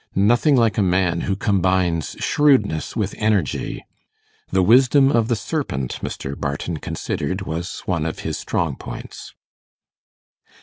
Nothing 0.15 0.55
like 0.55 0.79
a 0.79 0.81
man 0.81 1.21
who 1.29 1.35
combines 1.35 2.15
shrewdness 2.19 2.95
with 2.95 3.13
energy. 3.19 3.85
The 4.49 4.63
wisdom 4.63 5.11
of 5.11 5.27
the 5.27 5.35
serpent, 5.35 5.99
Mr. 6.01 6.35
Barton 6.35 6.77
considered, 6.77 7.43
was 7.43 7.81
one 7.85 8.07
of 8.07 8.21
his 8.25 8.35
strong 8.35 8.77
points. 8.77 9.35